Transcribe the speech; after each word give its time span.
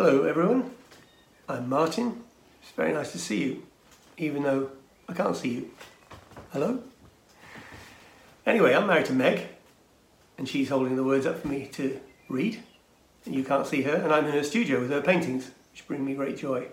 Hello, 0.00 0.22
everyone. 0.22 0.70
I'm 1.48 1.68
Martin. 1.68 2.22
It's 2.62 2.70
very 2.70 2.92
nice 2.92 3.10
to 3.10 3.18
see 3.18 3.42
you, 3.42 3.66
even 4.16 4.44
though 4.44 4.70
I 5.08 5.12
can't 5.12 5.34
see 5.34 5.48
you. 5.48 5.70
Hello? 6.52 6.84
Anyway, 8.46 8.74
I'm 8.74 8.86
married 8.86 9.06
to 9.06 9.12
Meg, 9.12 9.48
and 10.38 10.48
she's 10.48 10.68
holding 10.68 10.94
the 10.94 11.02
words 11.02 11.26
up 11.26 11.40
for 11.40 11.48
me 11.48 11.66
to 11.72 11.98
read. 12.28 12.62
And 13.26 13.34
you 13.34 13.42
can't 13.42 13.66
see 13.66 13.82
her, 13.82 13.96
and 13.96 14.12
I'm 14.12 14.26
in 14.26 14.34
her 14.34 14.44
studio 14.44 14.78
with 14.78 14.90
her 14.90 15.02
paintings, 15.02 15.50
which 15.72 15.84
bring 15.88 16.04
me 16.04 16.14
great 16.14 16.36
joy. 16.36 16.68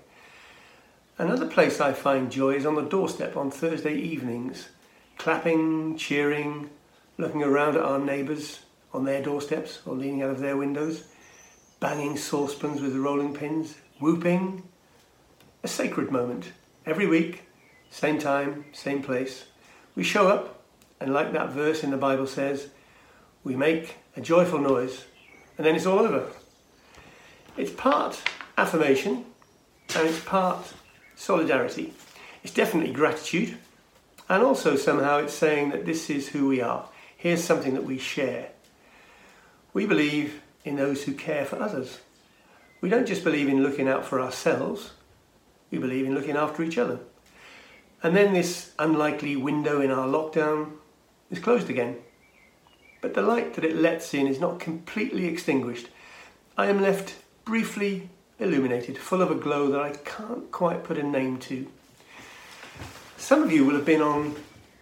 Another 1.17 1.47
place 1.47 1.81
I 1.81 1.93
find 1.93 2.31
joy 2.31 2.51
is 2.51 2.65
on 2.67 2.75
the 2.75 2.83
doorstep 2.83 3.35
on 3.35 3.49
Thursday 3.49 3.95
evenings, 3.95 4.69
clapping, 5.17 5.97
cheering, 5.97 6.69
looking 7.17 7.41
around 7.41 7.75
at 7.75 7.81
our 7.81 7.97
neighbours 7.97 8.59
on 8.93 9.03
their 9.03 9.23
doorsteps 9.23 9.79
or 9.83 9.95
leaning 9.95 10.21
out 10.21 10.29
of 10.29 10.41
their 10.41 10.57
windows, 10.57 11.05
banging 11.79 12.17
saucepans 12.17 12.81
with 12.81 12.95
rolling 12.95 13.33
pins, 13.33 13.75
whooping. 13.99 14.63
A 15.63 15.67
sacred 15.67 16.11
moment. 16.11 16.51
Every 16.85 17.07
week, 17.07 17.43
same 17.89 18.19
time, 18.19 18.65
same 18.71 19.01
place. 19.01 19.45
We 19.95 20.03
show 20.03 20.27
up, 20.27 20.61
and 20.99 21.13
like 21.13 21.33
that 21.33 21.49
verse 21.49 21.83
in 21.83 21.91
the 21.91 21.97
Bible 21.97 22.27
says, 22.27 22.69
we 23.43 23.55
make 23.55 23.95
a 24.15 24.21
joyful 24.21 24.59
noise, 24.59 25.05
and 25.57 25.65
then 25.65 25.75
it's 25.75 25.85
all 25.85 25.99
over. 25.99 26.27
It's 27.57 27.71
part 27.71 28.21
affirmation, 28.57 29.25
and 29.95 30.07
it's 30.07 30.19
part 30.19 30.73
solidarity. 31.15 31.93
It's 32.43 32.53
definitely 32.53 32.93
gratitude, 32.93 33.57
and 34.29 34.43
also 34.43 34.75
somehow 34.75 35.17
it's 35.17 35.33
saying 35.33 35.69
that 35.69 35.85
this 35.85 36.09
is 36.09 36.29
who 36.29 36.47
we 36.47 36.61
are. 36.61 36.87
Here's 37.17 37.43
something 37.43 37.73
that 37.73 37.85
we 37.85 37.97
share. 37.97 38.49
We 39.73 39.85
believe 39.85 40.41
in 40.65 40.75
those 40.75 41.03
who 41.03 41.13
care 41.13 41.45
for 41.45 41.61
others. 41.61 41.99
We 42.81 42.89
don't 42.89 43.07
just 43.07 43.23
believe 43.23 43.47
in 43.47 43.63
looking 43.63 43.87
out 43.87 44.05
for 44.05 44.19
ourselves, 44.19 44.91
we 45.71 45.77
believe 45.77 46.05
in 46.05 46.13
looking 46.13 46.35
after 46.35 46.61
each 46.63 46.77
other. 46.77 46.99
And 48.03 48.15
then 48.15 48.33
this 48.33 48.73
unlikely 48.77 49.35
window 49.35 49.79
in 49.79 49.91
our 49.91 50.07
lockdown 50.07 50.73
is 51.31 51.39
closed 51.39 51.69
again. 51.69 51.97
But 53.01 53.13
the 53.13 53.21
light 53.21 53.53
that 53.53 53.63
it 53.63 53.75
lets 53.75 54.13
in 54.13 54.27
is 54.27 54.39
not 54.39 54.59
completely 54.59 55.25
extinguished. 55.25 55.87
I 56.57 56.67
am 56.67 56.81
left 56.81 57.15
briefly 57.45 58.09
illuminated, 58.39 58.97
full 58.97 59.21
of 59.21 59.31
a 59.31 59.35
glow 59.35 59.69
that 59.69 59.81
I 59.81 59.91
can't 59.91 60.51
quite 60.51 60.83
put 60.83 60.97
a 60.97 61.03
name 61.03 61.37
to. 61.39 61.67
Some 63.17 63.43
of 63.43 63.51
you 63.51 63.65
will 63.65 63.75
have 63.75 63.85
been 63.85 64.01
on 64.01 64.35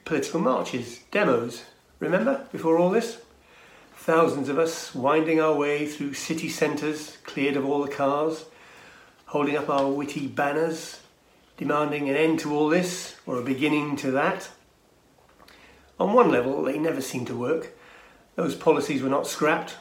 political 0.05 0.39
marches, 0.39 0.99
demos, 1.11 1.63
remember, 1.99 2.45
before 2.51 2.77
all 2.77 2.89
this? 2.89 3.19
Thousands 4.03 4.49
of 4.49 4.59
us 4.59 4.93
winding 4.93 5.39
our 5.39 5.55
way 5.55 5.87
through 5.87 6.15
city 6.15 6.49
centres, 6.49 7.19
cleared 7.23 7.55
of 7.55 7.63
all 7.63 7.81
the 7.81 7.89
cars, 7.89 8.43
holding 9.27 9.55
up 9.55 9.69
our 9.69 9.87
witty 9.87 10.27
banners, 10.27 10.99
demanding 11.55 12.09
an 12.09 12.17
end 12.17 12.39
to 12.39 12.53
all 12.53 12.67
this 12.67 13.15
or 13.25 13.37
a 13.37 13.41
beginning 13.41 13.95
to 13.95 14.11
that. 14.11 14.49
On 16.01 16.11
one 16.11 16.29
level, 16.29 16.63
they 16.63 16.77
never 16.77 16.99
seem 16.99 17.23
to 17.27 17.33
work. 17.33 17.77
Those 18.35 18.55
policies 18.55 19.01
were 19.01 19.07
not 19.07 19.25
scrapped. 19.25 19.77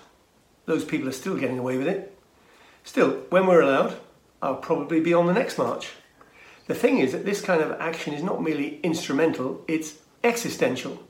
Those 0.67 0.85
people 0.85 1.09
are 1.09 1.19
still 1.21 1.37
getting 1.37 1.59
away 1.59 1.77
with 1.77 1.89
it. 1.89 2.17
Still, 2.85 3.25
when 3.31 3.49
we're 3.49 3.63
allowed, 3.63 3.97
I'll 4.41 4.55
probably 4.55 5.01
be 5.01 5.13
on 5.13 5.27
the 5.27 5.35
next 5.35 5.59
march. 5.59 5.95
The 6.69 6.77
thing 6.77 6.99
is 6.99 7.11
that 7.11 7.25
this 7.25 7.41
kind 7.41 7.61
of 7.61 7.73
action 7.81 8.15
is 8.15 8.23
not 8.23 8.41
merely 8.41 8.79
instrumental, 8.85 9.65
it's 9.67 9.95
existential. 10.23 11.03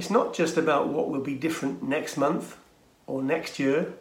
It's 0.00 0.08
not 0.08 0.32
just 0.32 0.56
about 0.56 0.88
what 0.88 1.10
will 1.10 1.20
be 1.20 1.34
different 1.34 1.82
next 1.82 2.16
month 2.16 2.56
or 3.06 3.22
next 3.22 3.58
year, 3.58 3.92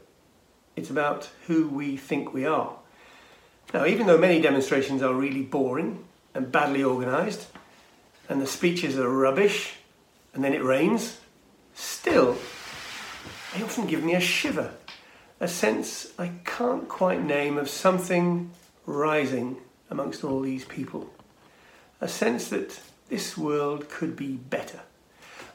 it's 0.77 0.89
about 0.89 1.29
who 1.47 1.67
we 1.67 1.97
think 1.97 2.33
we 2.33 2.45
are. 2.45 2.71
Now, 3.73 3.85
even 3.85 4.07
though 4.07 4.17
many 4.17 4.39
demonstrations 4.39 5.01
are 5.01 5.13
really 5.13 5.41
boring 5.41 6.05
and 6.33 6.53
badly 6.53 6.85
organised, 6.85 7.47
and 8.29 8.41
the 8.41 8.47
speeches 8.47 8.97
are 8.97 9.09
rubbish, 9.09 9.73
and 10.33 10.41
then 10.41 10.53
it 10.53 10.63
rains, 10.63 11.19
still, 11.73 12.37
they 13.53 13.61
often 13.61 13.85
give 13.85 14.01
me 14.01 14.15
a 14.15 14.21
shiver, 14.21 14.71
a 15.41 15.49
sense 15.49 16.13
I 16.17 16.31
can't 16.45 16.87
quite 16.87 17.21
name 17.21 17.57
of 17.57 17.69
something 17.69 18.51
rising 18.85 19.57
amongst 19.89 20.23
all 20.23 20.39
these 20.39 20.63
people, 20.63 21.09
a 21.99 22.07
sense 22.07 22.47
that 22.47 22.79
this 23.09 23.37
world 23.37 23.89
could 23.89 24.15
be 24.15 24.37
better. 24.37 24.79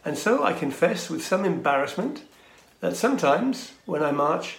And 0.05 0.19
so 0.19 0.45
I 0.45 0.53
confess 0.53 1.09
with 1.09 1.25
some 1.25 1.45
embarrassment 1.45 2.23
that 2.81 2.97
sometimes 2.97 3.73
when 3.87 4.03
I 4.03 4.13
march, 4.13 4.59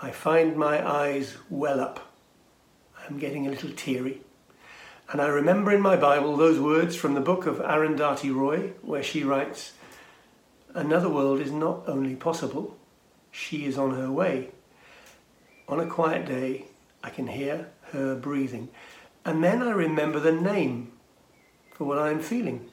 I 0.00 0.12
find 0.12 0.56
my 0.56 0.86
eyes 0.88 1.36
well 1.50 1.80
up. 1.80 2.12
I'm 3.08 3.18
getting 3.18 3.46
a 3.46 3.50
little 3.50 3.70
teary. 3.70 4.20
And 5.10 5.20
I 5.20 5.26
remember 5.26 5.72
in 5.72 5.80
my 5.80 5.96
Bible 5.96 6.36
those 6.36 6.60
words 6.60 6.94
from 6.94 7.14
the 7.14 7.20
book 7.20 7.46
of 7.46 7.56
Arundhati 7.56 8.34
Roy, 8.34 8.72
where 8.82 9.02
she 9.02 9.24
writes, 9.24 9.72
Another 10.72 11.08
world 11.08 11.40
is 11.40 11.52
not 11.52 11.88
only 11.88 12.14
possible, 12.14 12.76
she 13.30 13.66
is 13.66 13.76
on 13.76 13.94
her 13.94 14.10
way. 14.10 14.50
On 15.68 15.80
a 15.80 15.86
quiet 15.86 16.26
day, 16.26 16.66
I 17.02 17.10
can 17.10 17.26
hear 17.26 17.70
her 17.92 18.14
breathing. 18.14 18.68
And 19.24 19.42
then 19.42 19.62
I 19.62 19.70
remember 19.70 20.20
the 20.20 20.32
name 20.32 20.92
for 21.74 21.84
what 21.84 21.98
I 21.98 22.10
am 22.10 22.20
feeling. 22.20 22.70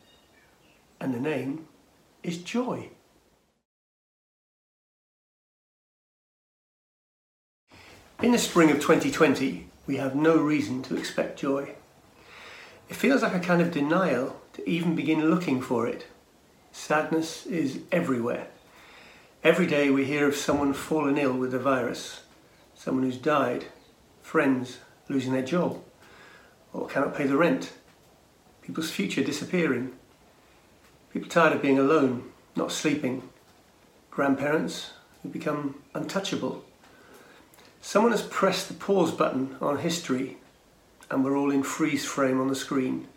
And 1.00 1.14
the 1.14 1.20
name 1.20 1.68
is 2.24 2.38
joy. 2.38 2.90
In 8.22 8.32
the 8.32 8.38
spring 8.38 8.70
of 8.70 8.78
2020, 8.78 9.68
we 9.88 9.98
have 9.98 10.16
no 10.16 10.38
reason 10.38 10.84
to 10.84 10.96
expect 10.96 11.40
joy. 11.40 11.74
It 12.88 12.96
feels 12.96 13.24
like 13.24 13.34
a 13.34 13.40
kind 13.40 13.62
of 13.62 13.72
denial 13.72 14.40
to 14.54 14.70
even 14.70 14.96
begin 14.96 15.30
looking 15.30 15.62
for 15.62 15.88
it. 15.88 16.06
Sadness 16.72 17.46
is 17.46 17.80
everywhere. 17.92 18.48
Every 19.44 19.66
day 19.66 19.90
we 19.90 20.06
hear 20.06 20.28
of 20.28 20.36
someone 20.36 20.74
fallen 20.74 21.18
ill 21.18 21.34
with 21.34 21.52
the 21.52 21.58
virus, 21.58 22.22
someone 22.76 23.06
who's 23.06 23.18
died, 23.18 23.66
friends 24.22 24.78
losing 25.10 25.34
their 25.34 25.42
job, 25.42 25.82
or 26.74 26.88
cannot 26.88 27.16
pay 27.16 27.26
the 27.26 27.38
rent, 27.38 27.74
people's 28.62 28.92
future 28.92 29.24
disappearing, 29.24 29.94
People 31.14 31.30
tired 31.30 31.54
of 31.54 31.62
being 31.62 31.78
alone, 31.78 32.32
not 32.56 32.72
sleeping. 32.72 33.28
Grandparents 34.10 34.92
who 35.22 35.30
become 35.30 35.76
untouchable. 35.94 36.64
Someone 37.82 38.12
has 38.12 38.22
pressed 38.22 38.68
the 38.68 38.74
pause 38.74 39.12
button 39.12 39.58
on 39.60 39.80
history 39.80 40.38
and 41.10 41.26
we're 41.26 41.36
all 41.36 41.52
in 41.52 41.64
freeze 41.64 42.06
frame 42.06 42.40
on 42.40 42.48
the 42.48 42.56
screen. 42.56 43.08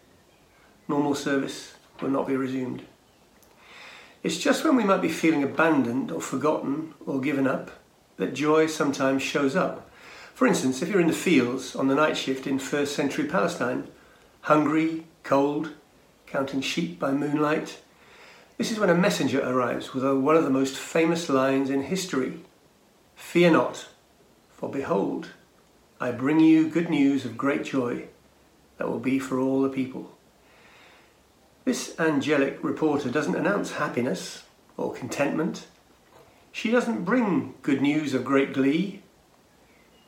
Normal 0.89 1.15
service 1.15 1.75
will 2.01 2.11
not 2.11 2.27
be 2.27 2.37
resumed. 2.37 2.83
It's 4.25 4.39
just 4.39 4.65
when 4.65 4.75
we 4.75 4.85
might 4.85 5.03
be 5.03 5.09
feeling 5.09 5.45
abandoned 5.45 6.11
or 6.11 6.21
forgotten 6.21 6.95
or 7.07 7.21
given 7.21 7.47
up 7.47 7.71
that 8.17 8.35
joy 8.35 8.67
sometimes 8.67 9.23
shows 9.23 9.55
up. 9.55 9.89
For 10.35 10.47
instance, 10.49 10.83
if 10.83 10.89
you're 10.89 11.01
in 11.01 11.07
the 11.07 11.13
fields 11.13 11.77
on 11.77 11.87
the 11.87 11.95
night 11.95 12.17
shift 12.17 12.47
in 12.47 12.59
first 12.59 12.97
century 12.97 13.27
Palestine, 13.27 13.87
hungry, 14.43 15.05
cold, 15.23 15.71
counting 16.27 16.61
sheep 16.61 16.99
by 16.99 17.13
moonlight, 17.13 17.79
this 18.57 18.71
is 18.71 18.79
when 18.79 18.91
a 18.91 18.95
messenger 18.95 19.41
arrives 19.41 19.95
with 19.95 20.05
one 20.05 20.37
of 20.37 20.45
the 20.45 20.51
most 20.51 20.77
famous 20.77 21.29
lines 21.29 21.71
in 21.71 21.83
history 21.83 22.41
Fear 23.15 23.53
not, 23.53 23.89
for 24.51 24.71
behold, 24.71 25.31
I 26.01 26.11
bring 26.13 26.41
you 26.41 26.69
good 26.69 26.91
news 26.91 27.25
of 27.25 27.37
great 27.37 27.65
joy 27.65 28.07
that 28.77 28.89
will 28.89 29.01
be 29.01 29.19
for 29.19 29.39
all 29.39 29.63
the 29.63 29.69
people. 29.69 30.17
This 31.65 31.99
angelic 31.99 32.63
reporter 32.63 33.11
doesn't 33.11 33.35
announce 33.35 33.73
happiness 33.73 34.45
or 34.77 34.93
contentment. 34.93 35.67
She 36.53 36.71
doesn't 36.71 37.05
bring 37.05 37.55
good 37.63 37.81
news 37.81 38.15
of 38.15 38.25
great 38.25 38.53
glee. 38.53 39.03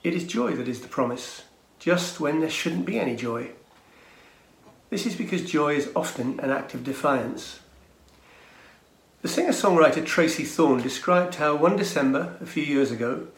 It 0.04 0.14
is 0.14 0.24
joy 0.24 0.54
that 0.54 0.68
is 0.68 0.82
the 0.82 0.88
promise, 0.88 1.44
just 1.78 2.20
when 2.20 2.40
there 2.40 2.50
shouldn't 2.50 2.86
be 2.86 3.00
any 3.00 3.16
joy. 3.16 3.50
This 4.90 5.06
is 5.06 5.16
because 5.16 5.50
joy 5.50 5.74
is 5.74 5.90
often 5.96 6.38
an 6.38 6.50
act 6.50 6.74
of 6.74 6.84
defiance 6.84 7.60
the 9.22 9.28
singer 9.28 9.50
songwriter 9.50 10.04
Tracey 10.04 10.44
Thorn 10.44 10.80
described 10.80 11.36
how 11.36 11.56
one 11.56 11.76
December, 11.76 12.36
a 12.40 12.46
few 12.46 12.62
years 12.62 12.90
ago, 12.90 13.28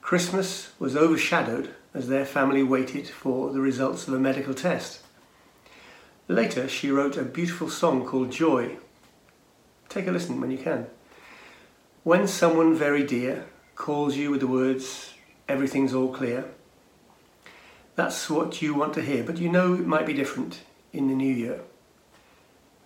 Christmas 0.00 0.72
was 0.78 0.96
overshadowed 0.96 1.74
as 1.94 2.08
their 2.08 2.24
family 2.24 2.62
waited 2.62 3.08
for 3.08 3.52
the 3.52 3.60
results 3.60 4.08
of 4.08 4.14
a 4.14 4.18
medical 4.18 4.54
test. 4.54 5.00
Later, 6.28 6.66
she 6.68 6.90
wrote 6.90 7.16
a 7.16 7.22
beautiful 7.22 7.68
song 7.68 8.06
called 8.06 8.32
Joy. 8.32 8.78
Take 9.88 10.06
a 10.06 10.10
listen 10.10 10.40
when 10.40 10.50
you 10.50 10.58
can. 10.58 10.86
When 12.02 12.26
someone 12.26 12.74
very 12.74 13.04
dear 13.04 13.46
calls 13.76 14.16
you 14.16 14.30
with 14.30 14.40
the 14.40 14.46
words, 14.46 15.12
Everything's 15.48 15.92
all 15.92 16.08
clear, 16.08 16.46
that's 17.94 18.30
what 18.30 18.62
you 18.62 18.74
want 18.74 18.94
to 18.94 19.02
hear, 19.02 19.22
but 19.22 19.38
you 19.38 19.50
know 19.50 19.74
it 19.74 19.86
might 19.86 20.06
be 20.06 20.14
different 20.14 20.62
in 20.92 21.08
the 21.08 21.14
new 21.14 21.32
year. 21.32 21.60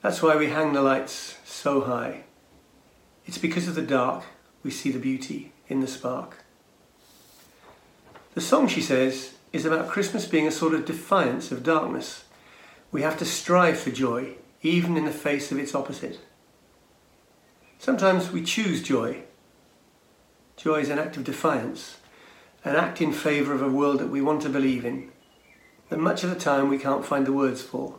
That's 0.07 0.23
why 0.23 0.37
we 0.37 0.51
hang 0.51 0.73
the 0.73 0.83
lights 0.83 1.37
so 1.45 1.81
high. 1.81 2.23
It's 3.27 3.39
because 3.39 3.67
of 3.67 3.75
the 3.75 3.83
dark 3.83 4.23
we 4.63 4.71
see 4.71 4.93
the 4.93 5.01
beauty 5.01 5.53
in 5.67 5.81
the 5.81 5.89
spark. 5.89 6.45
The 8.35 8.41
song, 8.41 8.69
she 8.69 8.81
says, 8.81 9.35
is 9.53 9.65
about 9.65 9.89
Christmas 9.89 10.25
being 10.25 10.47
a 10.47 10.53
sort 10.53 10.75
of 10.75 10.85
defiance 10.85 11.51
of 11.51 11.65
darkness. 11.65 12.23
We 12.93 13.03
have 13.03 13.19
to 13.19 13.25
strive 13.25 13.81
for 13.81 13.91
joy, 13.91 14.37
even 14.63 14.97
in 14.97 15.07
the 15.07 15.11
face 15.11 15.51
of 15.51 15.59
its 15.59 15.75
opposite. 15.75 16.21
Sometimes 17.81 18.31
we 18.31 18.45
choose 18.45 18.85
joy. 18.85 19.25
Joy 20.57 20.83
is 20.83 20.89
an 20.89 21.01
act 21.01 21.17
of 21.17 21.25
defiance, 21.25 21.97
an 22.65 22.77
act 22.77 23.03
in 23.03 23.13
favour 23.13 23.53
of 23.55 23.61
a 23.61 23.69
world 23.69 23.99
that 23.99 24.11
we 24.11 24.23
want 24.23 24.43
to 24.43 24.49
believe 24.49 24.85
in, 24.85 25.11
that 25.89 25.99
much 25.99 26.23
of 26.23 26.31
the 26.31 26.39
time 26.39 26.69
we 26.69 26.79
can't 26.79 27.05
find 27.05 27.27
the 27.27 27.33
words 27.33 27.61
for. 27.61 27.99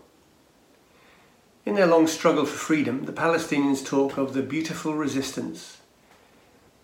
In 1.67 1.75
their 1.75 1.85
long 1.85 2.07
struggle 2.07 2.45
for 2.45 2.57
freedom, 2.57 3.03
the 3.03 3.11
Palestinians 3.11 3.85
talk 3.85 4.17
of 4.17 4.33
the 4.33 4.41
beautiful 4.41 4.93
resistance. 4.93 5.79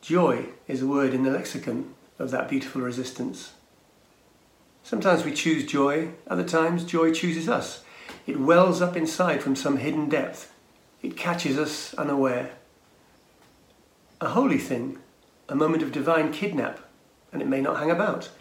Joy 0.02 0.48
is 0.68 0.82
a 0.82 0.86
word 0.86 1.14
in 1.14 1.24
the 1.24 1.32
lexicon 1.32 1.94
of 2.20 2.32
that 2.32 2.50
beautiful 2.50 2.82
resistance. 2.82 3.54
Sometimes 4.84 5.24
we 5.24 5.32
choose 5.32 5.66
joy, 5.66 6.10
other 6.28 6.44
times 6.44 6.84
joy 6.84 7.14
chooses 7.14 7.48
us. 7.48 7.86
It 8.28 8.42
wells 8.42 8.82
up 8.82 8.98
inside 8.98 9.42
from 9.42 9.56
some 9.56 9.78
hidden 9.78 10.10
depth. 10.10 10.54
It 11.02 11.16
catches 11.16 11.58
us 11.58 11.94
unaware. 11.94 12.52
A 14.20 14.28
holy 14.32 14.58
thing, 14.58 14.98
a 15.48 15.56
moment 15.56 15.82
of 15.82 15.94
divine 15.94 16.34
kidnap, 16.34 16.82
and 17.32 17.42
it 17.42 17.48
may 17.48 17.62
not 17.62 17.78
hang 17.78 17.90
about. 17.90 18.32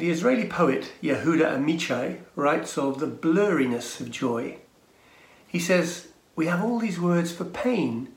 The 0.00 0.08
Israeli 0.08 0.46
poet 0.46 0.92
Yehuda 1.02 1.58
Amichai 1.58 2.20
writes 2.34 2.78
of 2.78 3.00
the 3.00 3.06
blurriness 3.06 4.00
of 4.00 4.10
joy. 4.10 4.56
He 5.46 5.58
says, 5.58 6.08
We 6.34 6.46
have 6.46 6.64
all 6.64 6.78
these 6.78 6.98
words 6.98 7.32
for 7.32 7.44
pain 7.44 8.08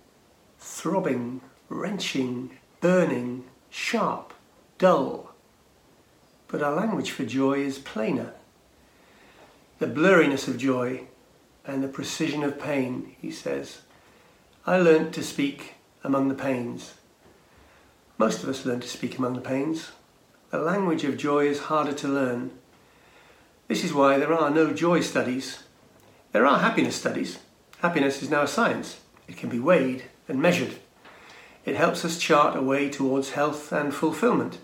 throbbing, 0.57 1.41
wrenching, 1.67 2.51
burning, 2.79 3.43
sharp, 3.69 4.33
dull 4.77 5.33
but 6.47 6.61
our 6.61 6.73
language 6.73 7.11
for 7.11 7.25
joy 7.25 7.59
is 7.59 7.79
plainer. 7.79 8.31
The 9.79 9.87
blurriness 9.87 10.47
of 10.47 10.57
joy 10.57 11.07
and 11.65 11.83
the 11.83 11.89
precision 11.89 12.43
of 12.43 12.61
pain, 12.61 13.15
he 13.19 13.29
says. 13.29 13.81
I 14.65 14.77
learnt 14.77 15.13
to 15.15 15.23
speak 15.23 15.73
among 16.01 16.29
the 16.29 16.35
pains. 16.35 16.93
Most 18.17 18.41
of 18.41 18.47
us 18.47 18.65
learn 18.65 18.79
to 18.79 18.87
speak 18.87 19.17
among 19.17 19.33
the 19.33 19.41
pains. 19.41 19.91
The 20.53 20.59
language 20.59 21.03
of 21.03 21.17
joy 21.17 21.47
is 21.47 21.61
harder 21.61 21.93
to 21.93 22.07
learn. 22.07 22.51
This 23.67 23.83
is 23.83 23.91
why 23.91 24.19
there 24.19 24.31
are 24.31 24.51
no 24.51 24.71
joy 24.71 25.01
studies. 25.01 25.63
There 26.31 26.45
are 26.45 26.59
happiness 26.59 26.95
studies. 26.95 27.39
Happiness 27.79 28.21
is 28.21 28.29
now 28.29 28.43
a 28.43 28.47
science. 28.47 28.99
It 29.27 29.35
can 29.35 29.49
be 29.49 29.57
weighed 29.57 30.03
and 30.27 30.39
measured. 30.39 30.75
It 31.65 31.75
helps 31.75 32.05
us 32.05 32.19
chart 32.19 32.55
a 32.55 32.61
way 32.61 32.87
towards 32.87 33.31
health 33.31 33.71
and 33.71 33.95
fulfillment. 33.95 34.59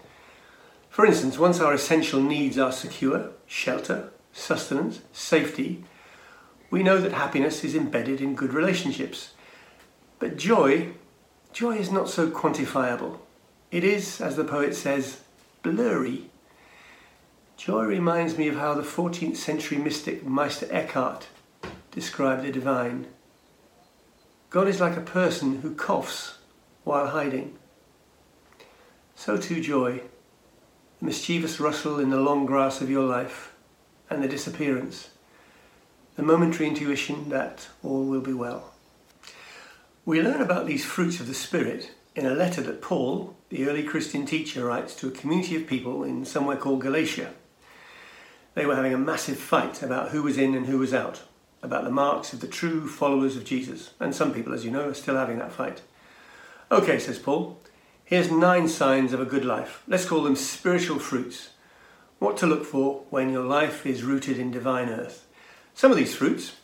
For 0.91 1.07
instance, 1.07 1.39
once 1.39 1.59
our 1.59 1.73
essential 1.73 2.21
needs 2.21 2.59
are 2.59 2.71
secure 2.71 3.31
shelter, 3.47 4.11
sustenance, 4.31 5.01
safety 5.11 5.85
we 6.69 6.83
know 6.83 6.99
that 6.99 7.13
happiness 7.13 7.63
is 7.63 7.73
embedded 7.73 8.21
in 8.21 8.35
good 8.35 8.53
relationships. 8.53 9.31
But 10.19 10.37
joy, 10.37 10.91
joy 11.51 11.77
is 11.77 11.91
not 11.91 12.09
so 12.09 12.29
quantifiable. 12.29 13.17
It 13.71 13.83
is, 13.83 14.21
as 14.21 14.35
the 14.35 14.43
poet 14.43 14.75
says, 14.75 15.21
blurry. 15.71 16.29
Joy 17.57 17.83
reminds 17.83 18.37
me 18.37 18.47
of 18.47 18.55
how 18.55 18.73
the 18.73 18.81
14th 18.81 19.37
century 19.37 19.77
mystic 19.77 20.25
Meister 20.25 20.67
Eckhart 20.71 21.27
described 21.91 22.43
the 22.43 22.51
divine. 22.51 23.07
God 24.49 24.67
is 24.67 24.79
like 24.79 24.97
a 24.97 25.01
person 25.01 25.61
who 25.61 25.75
coughs 25.75 26.39
while 26.83 27.07
hiding. 27.07 27.57
So 29.15 29.37
too 29.37 29.61
joy 29.61 30.01
the 30.99 31.05
mischievous 31.05 31.59
rustle 31.59 31.99
in 31.99 32.09
the 32.09 32.19
long 32.19 32.45
grass 32.45 32.81
of 32.81 32.89
your 32.89 33.05
life, 33.05 33.53
and 34.09 34.21
the 34.23 34.27
disappearance, 34.27 35.09
the 36.15 36.23
momentary 36.23 36.67
intuition 36.67 37.29
that 37.29 37.67
all 37.83 38.03
will 38.03 38.21
be 38.21 38.33
well. 38.33 38.73
We 40.05 40.21
learn 40.21 40.41
about 40.41 40.65
these 40.65 40.83
fruits 40.83 41.19
of 41.19 41.27
the 41.27 41.33
Spirit 41.33 41.91
in 42.15 42.25
a 42.25 42.33
letter 42.33 42.61
that 42.61 42.81
Paul, 42.81 43.35
the 43.49 43.67
early 43.67 43.83
Christian 43.83 44.25
teacher, 44.25 44.65
writes 44.65 44.95
to 44.95 45.07
a 45.07 45.11
community 45.11 45.55
of 45.55 45.67
people 45.67 46.03
in 46.03 46.25
somewhere 46.25 46.57
called 46.57 46.81
Galatia. 46.81 47.33
They 48.55 48.65
were 48.65 48.75
having 48.75 48.93
a 48.93 48.97
massive 48.97 49.37
fight 49.37 49.81
about 49.81 50.09
who 50.09 50.23
was 50.23 50.37
in 50.37 50.55
and 50.55 50.65
who 50.65 50.79
was 50.79 50.93
out, 50.93 51.21
about 51.61 51.83
the 51.83 51.91
marks 51.91 52.33
of 52.33 52.41
the 52.41 52.47
true 52.47 52.87
followers 52.87 53.35
of 53.35 53.45
Jesus, 53.45 53.91
and 53.99 54.13
some 54.13 54.33
people, 54.33 54.53
as 54.53 54.65
you 54.65 54.71
know, 54.71 54.89
are 54.89 54.93
still 54.93 55.15
having 55.15 55.37
that 55.39 55.53
fight. 55.53 55.81
Okay, 56.71 56.99
says 56.99 57.19
Paul, 57.19 57.59
Here's 58.03 58.31
nine 58.31 58.67
signs 58.67 59.13
of 59.13 59.21
a 59.21 59.25
good 59.25 59.45
life. 59.45 59.83
Let's 59.87 60.05
call 60.05 60.23
them 60.23 60.35
spiritual 60.35 60.97
fruits. 60.97 61.49
What 62.17 62.37
to 62.37 62.47
look 62.47 62.65
for 62.65 63.05
when 63.11 63.31
your 63.31 63.45
life 63.45 63.85
is 63.85 64.03
rooted 64.03 64.39
in 64.39 64.49
divine 64.49 64.89
earth. 64.89 65.27
Some 65.75 65.91
of 65.91 65.97
these 65.97 66.15
fruits, 66.15 66.55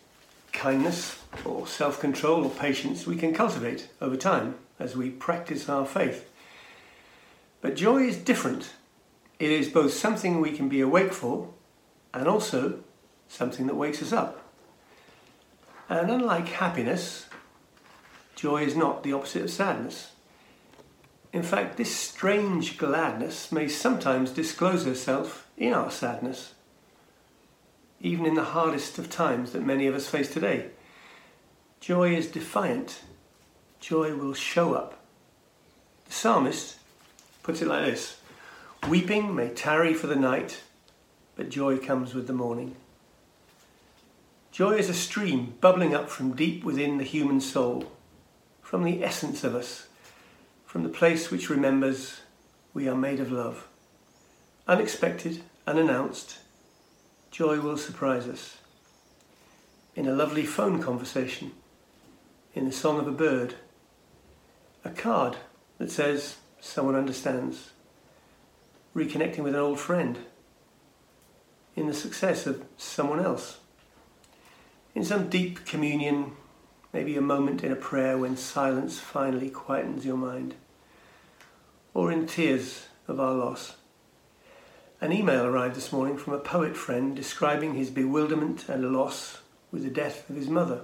kindness 0.52 1.22
or 1.46 1.68
self 1.68 2.00
control 2.00 2.46
or 2.46 2.50
patience, 2.50 3.06
we 3.06 3.16
can 3.16 3.32
cultivate 3.32 3.90
over 4.02 4.18
time 4.18 4.56
as 4.80 4.96
we 4.96 5.10
practice 5.10 5.70
our 5.70 5.86
faith. 5.86 6.30
But 7.62 7.76
joy 7.76 8.04
is 8.04 8.18
different. 8.18 8.74
It 9.40 9.52
is 9.52 9.70
both 9.70 9.94
something 9.94 10.40
we 10.40 10.52
can 10.52 10.70
be 10.70 10.82
awake 10.82 11.14
for 11.14 11.50
and 12.14 12.28
also 12.28 12.80
something 13.28 13.68
that 13.68 13.76
wakes 13.76 14.02
us 14.02 14.14
up. 14.14 14.42
And 15.90 16.10
unlike 16.10 16.48
happiness, 16.48 17.28
joy 18.36 18.64
is 18.64 18.76
not 18.76 19.04
the 19.04 19.14
opposite 19.14 19.44
of 19.44 19.50
sadness. 19.50 20.12
In 21.34 21.44
fact, 21.44 21.78
this 21.78 21.94
strange 21.94 22.78
gladness 22.78 23.52
may 23.52 23.68
sometimes 23.68 24.32
disclose 24.32 24.86
herself 24.86 25.50
in 25.58 25.74
our 25.74 25.92
sadness, 25.92 26.54
even 28.00 28.26
in 28.26 28.36
the 28.36 28.44
hardest 28.44 28.98
of 28.98 29.10
times 29.10 29.52
that 29.52 29.66
many 29.66 29.86
of 29.86 29.96
us 29.96 30.08
face 30.08 30.32
today. 30.32 30.68
Joy 31.82 32.16
is 32.16 32.28
defiant, 32.28 33.02
joy 33.86 34.16
will 34.16 34.34
show 34.34 34.74
up. 34.74 34.98
The 36.08 36.14
psalmist 36.14 36.78
puts 37.44 37.62
it 37.62 37.68
like 37.68 37.86
this 37.86 38.18
Weeping 38.90 39.36
may 39.36 39.50
tarry 39.50 39.94
for 39.94 40.08
the 40.08 40.16
night, 40.16 40.64
but 41.36 41.52
joy 41.52 41.78
comes 41.78 42.16
with 42.16 42.26
the 42.26 42.34
morning. 42.34 42.76
Joy 44.52 44.72
is 44.72 44.90
a 44.90 44.94
stream 44.96 45.54
bubbling 45.62 45.94
up 45.94 46.10
from 46.10 46.36
deep 46.36 46.64
within 46.64 46.98
the 46.98 47.04
human 47.04 47.40
soul, 47.40 47.92
from 48.64 48.84
the 48.84 49.04
essence 49.04 49.44
of 49.44 49.54
us 49.54 49.86
from 50.66 50.82
the 50.82 50.90
place 50.90 51.30
which 51.30 51.50
remembers 51.50 52.22
we 52.74 52.88
are 52.90 52.96
made 52.96 53.20
of 53.20 53.32
love. 53.32 53.68
Unexpected, 54.68 55.42
unannounced, 55.68 56.40
joy 57.30 57.62
will 57.62 57.78
surprise 57.78 58.28
us. 58.28 58.58
In 59.96 60.08
a 60.08 60.14
lovely 60.14 60.44
phone 60.44 60.82
conversation, 60.82 61.52
in 62.56 62.66
the 62.66 62.74
song 62.74 63.00
of 63.00 63.08
a 63.08 63.12
bird, 63.12 63.56
a 64.86 64.92
card 64.92 65.36
that 65.80 65.92
says 65.92 66.38
someone 66.62 66.96
understands, 66.96 67.72
reconnecting 68.96 69.40
with 69.40 69.56
an 69.56 69.60
old 69.60 69.80
friend, 69.80 70.20
in 71.76 71.88
the 71.88 71.94
success 71.94 72.46
of 72.48 72.64
someone 72.78 73.20
else, 73.20 73.58
in 74.94 75.04
some 75.04 75.28
deep 75.28 75.66
communion, 75.66 76.32
maybe 76.94 77.18
a 77.18 77.22
moment 77.22 77.64
in 77.64 77.72
a 77.72 77.76
prayer 77.76 78.18
when 78.18 78.38
silence 78.38 78.98
finally 79.00 79.50
quietens 79.50 80.06
your 80.06 80.16
mind 80.16 80.56
or 81.94 82.12
in 82.12 82.26
tears 82.26 82.86
of 83.08 83.20
our 83.20 83.34
loss. 83.34 83.76
An 85.02 85.12
email 85.12 85.46
arrived 85.46 85.76
this 85.76 85.92
morning 85.92 86.18
from 86.18 86.34
a 86.34 86.40
poet 86.40 86.78
friend 86.78 87.16
describing 87.16 87.74
his 87.74 87.90
bewilderment 87.90 88.70
and 88.70 88.94
loss 88.94 89.40
with 89.72 89.84
the 89.84 89.90
death 89.90 90.30
of 90.30 90.36
his 90.36 90.48
mother. 90.48 90.82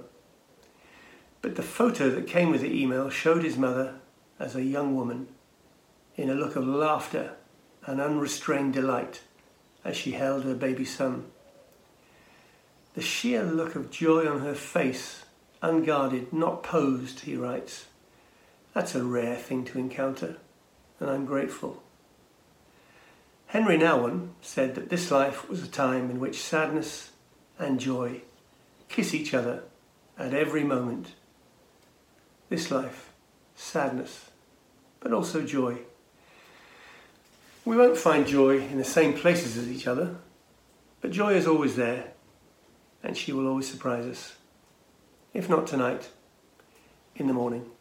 But 1.42 1.56
the 1.56 1.62
photo 1.62 2.08
that 2.10 2.26
came 2.26 2.50
with 2.50 2.62
the 2.62 2.82
email 2.82 3.10
showed 3.10 3.44
his 3.44 3.58
mother 3.58 3.96
as 4.38 4.56
a 4.56 4.62
young 4.62 4.96
woman 4.96 5.28
in 6.16 6.30
a 6.30 6.34
look 6.34 6.56
of 6.56 6.66
laughter 6.66 7.32
and 7.84 8.00
unrestrained 8.00 8.72
delight 8.72 9.22
as 9.84 9.96
she 9.96 10.12
held 10.12 10.44
her 10.44 10.54
baby 10.54 10.84
son. 10.84 11.26
The 12.94 13.02
sheer 13.02 13.42
look 13.42 13.74
of 13.74 13.90
joy 13.90 14.28
on 14.28 14.40
her 14.40 14.54
face, 14.54 15.24
unguarded, 15.60 16.32
not 16.32 16.62
posed, 16.62 17.20
he 17.20 17.36
writes. 17.36 17.86
That's 18.72 18.94
a 18.94 19.04
rare 19.04 19.36
thing 19.36 19.64
to 19.66 19.78
encounter 19.78 20.36
and 21.02 21.10
I'm 21.10 21.24
grateful. 21.26 21.82
Henri 23.48 23.76
Nouwen 23.76 24.30
said 24.40 24.76
that 24.76 24.88
this 24.88 25.10
life 25.10 25.48
was 25.48 25.62
a 25.62 25.68
time 25.68 26.10
in 26.10 26.20
which 26.20 26.40
sadness 26.40 27.10
and 27.58 27.80
joy 27.80 28.22
kiss 28.88 29.12
each 29.12 29.34
other 29.34 29.64
at 30.16 30.32
every 30.32 30.62
moment. 30.62 31.14
This 32.52 32.70
life, 32.70 33.10
sadness, 33.56 34.28
but 35.00 35.10
also 35.10 35.40
joy. 35.40 35.78
We 37.64 37.78
won't 37.78 37.96
find 37.96 38.26
joy 38.26 38.58
in 38.58 38.76
the 38.76 38.84
same 38.84 39.14
places 39.14 39.56
as 39.56 39.70
each 39.70 39.86
other, 39.86 40.16
but 41.00 41.12
joy 41.12 41.32
is 41.32 41.46
always 41.46 41.76
there, 41.76 42.12
and 43.02 43.16
she 43.16 43.32
will 43.32 43.48
always 43.48 43.70
surprise 43.70 44.04
us. 44.04 44.36
If 45.32 45.48
not 45.48 45.66
tonight, 45.66 46.10
in 47.16 47.26
the 47.26 47.32
morning. 47.32 47.71